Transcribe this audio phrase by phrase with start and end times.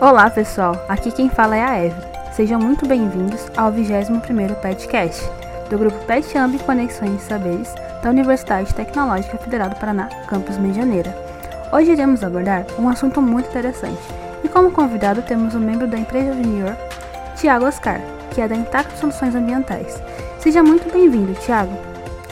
[0.00, 2.00] Olá pessoal, aqui quem fala é a Eve.
[2.30, 5.28] Sejam muito bem-vindos ao 21º PetCast,
[5.68, 11.12] do grupo PetAmb Conexões e Saberes da Universidade Tecnológica Federal do Paraná, campus Medianeira.
[11.72, 14.00] Hoje iremos abordar um assunto muito interessante,
[14.44, 16.76] e como convidado temos um membro da empresa junior,
[17.34, 20.00] Tiago Oscar, que é da Intacto Soluções Ambientais.
[20.38, 21.76] Seja muito bem-vindo, Tiago.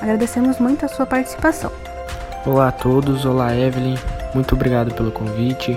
[0.00, 1.72] Agradecemos muito a sua participação.
[2.46, 3.96] Olá a todos, olá Evelyn,
[4.32, 5.76] muito obrigado pelo convite.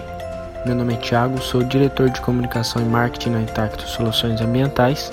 [0.66, 5.10] Meu nome é Thiago, sou diretor de comunicação e marketing na Intacto Soluções Ambientais.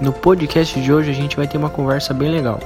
[0.00, 2.58] No podcast de hoje a gente vai ter uma conversa bem legal.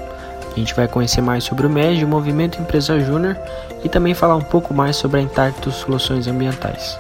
[0.47, 3.37] A gente vai conhecer mais sobre o MEG, o Movimento Empresa Júnior,
[3.83, 6.97] e também falar um pouco mais sobre a Intacto Soluções Ambientais.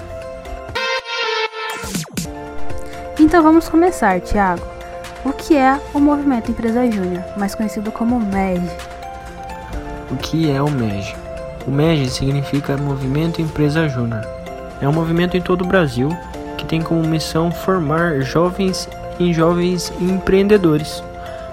[3.19, 4.67] Então vamos começar, Thiago.
[5.25, 8.69] O que é o Movimento Empresa Júnior, mais conhecido como MEG?
[10.11, 11.15] O que é o MEG?
[11.69, 14.44] O MEG significa Movimento Empresa Júnior
[14.85, 16.11] é um movimento em todo o Brasil
[16.59, 18.87] que tem como missão formar jovens
[19.19, 21.03] em jovens empreendedores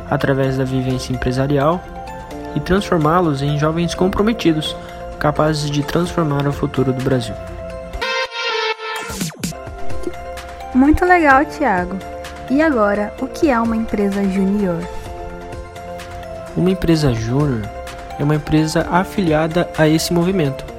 [0.09, 1.81] através da vivência empresarial
[2.55, 4.75] e transformá-los em jovens comprometidos,
[5.17, 7.33] capazes de transformar o futuro do Brasil.
[10.73, 11.97] Muito legal, Tiago.
[12.49, 14.79] E agora, o que é uma empresa júnior?
[16.57, 17.61] Uma empresa júnior
[18.19, 20.70] é uma empresa afiliada a esse movimento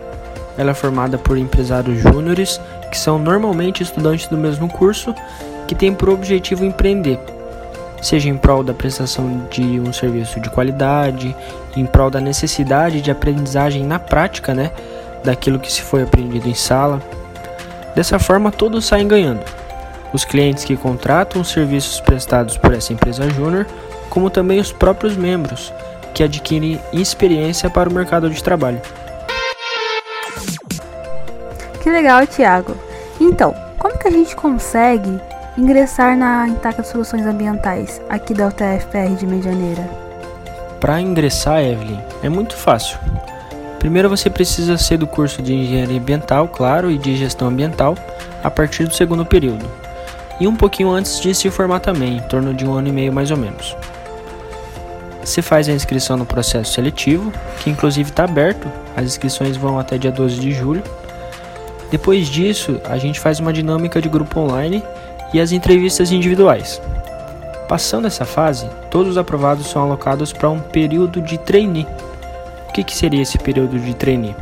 [0.57, 5.15] ela é formada por empresários júniores, que são normalmente estudantes do mesmo curso,
[5.67, 7.19] que têm por objetivo empreender,
[8.03, 11.35] seja em prol da prestação de um serviço de qualidade,
[11.77, 14.73] em prol da necessidade de aprendizagem na prática, né,
[15.25, 17.01] daquilo que se foi aprendido em sala.
[17.95, 19.45] Dessa forma, todos saem ganhando.
[20.13, 23.67] Os clientes que contratam os serviços prestados por essa empresa júnior,
[24.11, 25.73] como também os próprios membros,
[26.13, 28.81] que adquirem experiência para o mercado de trabalho.
[31.83, 32.77] Que legal, Tiago.
[33.21, 35.21] Então, como que a gente consegue
[35.59, 39.83] ingressar na Intacta Soluções Ambientais, aqui da UTFPR de Medianeira?
[40.79, 42.97] Para ingressar, Evelyn, é muito fácil.
[43.81, 47.97] Primeiro você precisa ser do curso de Engenharia Ambiental, claro, e de Gestão Ambiental,
[48.45, 49.69] a partir do segundo período.
[50.39, 53.13] E um pouquinho antes de se formar também, em torno de um ano e meio
[53.13, 53.77] mais ou menos.
[55.21, 59.99] Você faz a inscrição no processo seletivo, que inclusive está aberto, as inscrições vão até
[59.99, 60.83] dia 12 de julho
[61.93, 64.83] depois disso, a gente faz uma dinâmica de grupo online
[65.31, 66.81] e as entrevistas individuais.
[67.69, 71.87] Passando essa fase, todos os aprovados são alocados para um período de trainee.
[72.67, 74.35] O que, que seria esse período de trainee?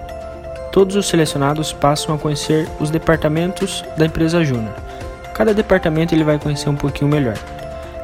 [0.70, 4.72] Todos os selecionados passam a conhecer os departamentos da empresa júnior.
[5.34, 7.34] Cada departamento ele vai conhecer um pouquinho melhor.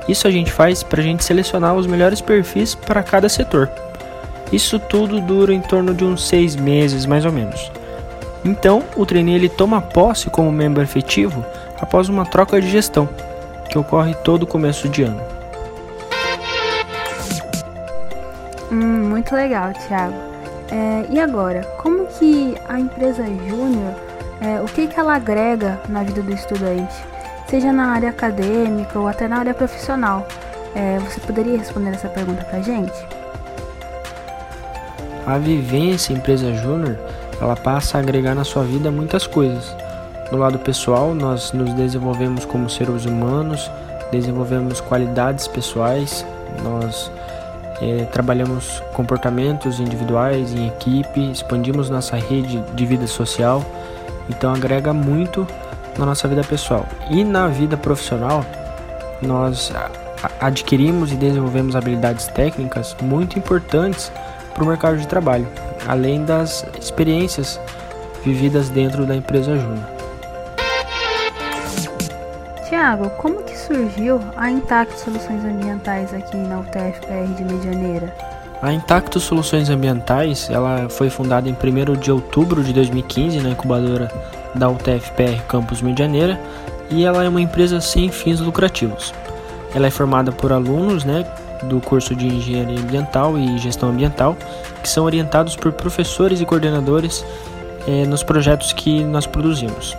[0.09, 3.71] Isso a gente faz para a gente selecionar os melhores perfis para cada setor.
[4.51, 7.71] Isso tudo dura em torno de uns seis meses mais ou menos.
[8.47, 11.45] Então, o trainee ele toma posse como membro efetivo
[11.81, 13.09] após uma troca de gestão,
[13.69, 15.21] que ocorre todo começo de ano.
[18.71, 20.15] Hum, muito legal, Thiago.
[20.71, 23.95] É, e agora, como que a empresa júnior,
[24.41, 26.95] é, o que, que ela agrega na vida do estudante,
[27.49, 30.25] seja na área acadêmica ou até na área profissional?
[30.73, 32.95] É, você poderia responder essa pergunta para gente?
[35.27, 36.97] A vivência empresa júnior
[37.41, 39.75] ela passa a agregar na sua vida muitas coisas.
[40.31, 43.71] No lado pessoal, nós nos desenvolvemos como seres humanos,
[44.11, 46.27] desenvolvemos qualidades pessoais,
[46.63, 47.11] nós
[47.81, 53.65] é, trabalhamos comportamentos individuais, em equipe, expandimos nossa rede de vida social,
[54.29, 55.47] então agrega muito
[55.97, 56.87] na nossa vida pessoal.
[57.09, 58.45] E na vida profissional,
[59.23, 59.73] nós
[60.41, 64.11] adquirimos e desenvolvemos habilidades técnicas muito importantes
[64.55, 65.47] para o mercado de trabalho
[65.87, 67.61] além das experiências
[68.25, 69.97] vividas dentro da empresa Júnior.
[72.69, 78.13] Tiago, como que surgiu a Intacto Soluções Ambientais aqui na UTFPR de Medianeira?
[78.61, 84.11] A Intacto Soluções Ambientais ela foi fundada em 1 de outubro de 2015 na incubadora
[84.55, 86.41] da UTFPR Campus Medianeira
[86.91, 89.15] e ela é uma empresa sem fins lucrativos.
[89.75, 91.25] Ela é formada por alunos né,
[91.65, 94.37] do curso de Engenharia Ambiental e Gestão Ambiental,
[94.83, 97.25] que são orientados por professores e coordenadores
[97.87, 99.97] eh, nos projetos que nós produzimos.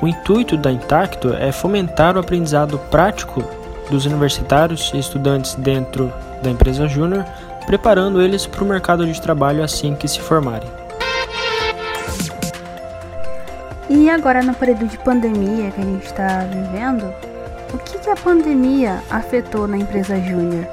[0.00, 3.44] O intuito da Intacto é fomentar o aprendizado prático
[3.90, 6.12] dos universitários e estudantes dentro
[6.42, 7.24] da empresa Júnior,
[7.66, 10.68] preparando eles para o mercado de trabalho assim que se formarem.
[13.88, 17.12] E agora, no período de pandemia que a gente está vivendo,
[17.72, 20.66] o que, a pandemia afetou na empresa Júnior?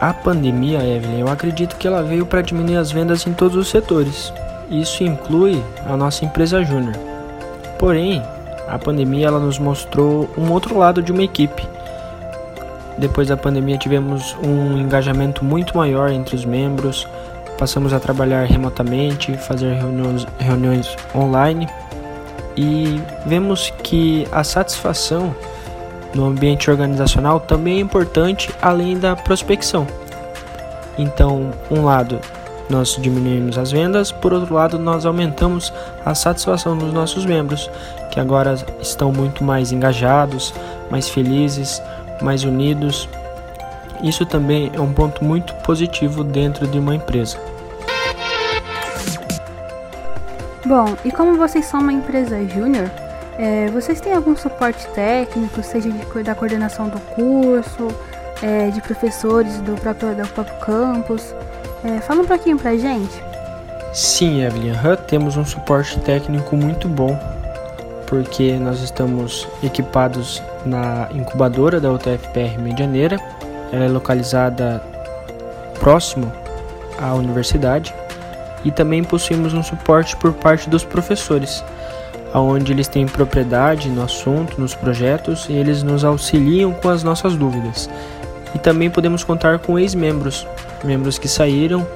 [0.00, 3.68] A pandemia, Evelyn, eu acredito que ela veio para diminuir as vendas em todos os
[3.68, 4.32] setores.
[4.70, 6.96] Isso inclui a nossa empresa Júnior.
[7.78, 8.22] Porém,
[8.66, 11.68] a pandemia ela nos mostrou um outro lado de uma equipe.
[12.96, 17.06] Depois da pandemia tivemos um engajamento muito maior entre os membros,
[17.58, 21.68] passamos a trabalhar remotamente, fazer reuniões, reuniões online
[22.60, 25.34] e vemos que a satisfação
[26.14, 29.86] no ambiente organizacional também é importante além da prospecção.
[30.98, 32.20] Então, um lado
[32.68, 35.72] nós diminuímos as vendas, por outro lado, nós aumentamos
[36.04, 37.68] a satisfação dos nossos membros,
[38.10, 40.54] que agora estão muito mais engajados,
[40.90, 41.82] mais felizes,
[42.20, 43.08] mais unidos.
[44.02, 47.38] Isso também é um ponto muito positivo dentro de uma empresa.
[50.70, 52.88] Bom, e como vocês são uma empresa júnior,
[53.36, 57.88] é, vocês têm algum suporte técnico, seja de, da coordenação do curso,
[58.40, 61.34] é, de professores do próprio, do próprio campus?
[61.82, 63.20] É, fala um pouquinho pra gente.
[63.92, 67.18] Sim, Evelyn, uh, temos um suporte técnico muito bom,
[68.06, 73.18] porque nós estamos equipados na incubadora da UTFPR Medianeira.
[73.72, 74.80] Ela é localizada
[75.80, 76.32] próximo
[76.96, 77.92] à universidade
[78.64, 81.64] e também possuímos um suporte por parte dos professores,
[82.34, 87.36] onde eles têm propriedade no assunto, nos projetos e eles nos auxiliam com as nossas
[87.36, 87.88] dúvidas.
[88.54, 90.46] E também podemos contar com ex-membros
[90.84, 91.86] membros que saíram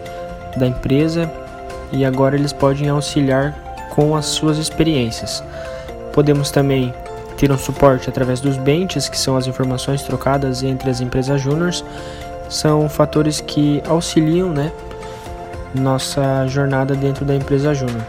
[0.57, 1.31] da empresa
[1.93, 3.55] e agora eles podem auxiliar
[3.91, 5.43] com as suas experiências.
[6.13, 6.93] Podemos também
[7.37, 11.85] ter um suporte através dos benches, que são as informações trocadas entre as empresas júniores,
[12.49, 14.71] são fatores que auxiliam, né,
[15.75, 18.05] nossa jornada dentro da empresa júnior.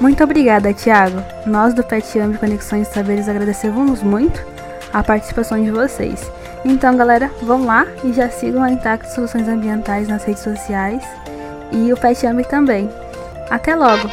[0.00, 1.22] Muito obrigada, Tiago.
[1.46, 4.42] Nós do PetAmb Conexões Saberes agradecemos muito
[4.92, 6.30] a participação de vocês.
[6.64, 11.02] Então, galera, vão lá e já sigam a Intacto Soluções Ambientais nas redes sociais
[11.70, 12.90] e o Pet também.
[13.50, 14.08] Até logo!